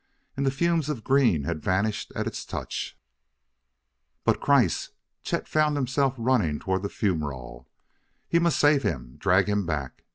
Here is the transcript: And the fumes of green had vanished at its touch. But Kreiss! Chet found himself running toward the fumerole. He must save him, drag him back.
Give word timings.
And 0.35 0.47
the 0.47 0.49
fumes 0.49 0.89
of 0.89 1.03
green 1.03 1.43
had 1.43 1.61
vanished 1.61 2.11
at 2.15 2.25
its 2.25 2.43
touch. 2.43 2.97
But 4.23 4.41
Kreiss! 4.41 4.89
Chet 5.21 5.47
found 5.47 5.75
himself 5.77 6.15
running 6.17 6.57
toward 6.57 6.81
the 6.81 6.89
fumerole. 6.89 7.67
He 8.27 8.39
must 8.39 8.57
save 8.59 8.81
him, 8.81 9.17
drag 9.19 9.47
him 9.47 9.67
back. 9.67 10.05